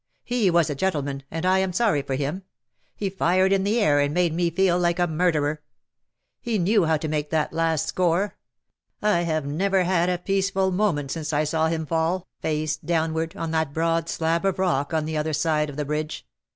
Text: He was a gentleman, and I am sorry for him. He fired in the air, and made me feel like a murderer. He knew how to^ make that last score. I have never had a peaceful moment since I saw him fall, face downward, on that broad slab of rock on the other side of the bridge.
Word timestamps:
He 0.23 0.49
was 0.49 0.67
a 0.67 0.73
gentleman, 0.73 1.21
and 1.29 1.45
I 1.45 1.59
am 1.59 1.71
sorry 1.71 2.01
for 2.01 2.15
him. 2.15 2.41
He 2.95 3.07
fired 3.07 3.53
in 3.53 3.63
the 3.63 3.79
air, 3.79 3.99
and 3.99 4.15
made 4.15 4.33
me 4.33 4.49
feel 4.49 4.79
like 4.79 4.97
a 4.97 5.05
murderer. 5.05 5.61
He 6.39 6.57
knew 6.57 6.85
how 6.85 6.97
to^ 6.97 7.07
make 7.07 7.29
that 7.29 7.53
last 7.53 7.85
score. 7.85 8.35
I 9.03 9.21
have 9.21 9.45
never 9.45 9.83
had 9.83 10.09
a 10.09 10.17
peaceful 10.17 10.71
moment 10.71 11.11
since 11.11 11.31
I 11.31 11.43
saw 11.43 11.67
him 11.67 11.85
fall, 11.85 12.27
face 12.39 12.77
downward, 12.77 13.35
on 13.37 13.51
that 13.51 13.73
broad 13.73 14.09
slab 14.09 14.43
of 14.43 14.57
rock 14.57 14.91
on 14.91 15.05
the 15.05 15.17
other 15.17 15.33
side 15.33 15.69
of 15.69 15.77
the 15.77 15.85
bridge. 15.85 16.25